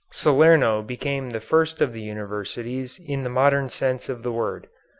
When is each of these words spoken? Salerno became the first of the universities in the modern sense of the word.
Salerno 0.11 0.81
became 0.81 1.29
the 1.29 1.39
first 1.39 1.79
of 1.79 1.93
the 1.93 2.01
universities 2.01 2.99
in 3.05 3.21
the 3.21 3.29
modern 3.29 3.69
sense 3.69 4.09
of 4.09 4.23
the 4.23 4.31
word. 4.31 4.65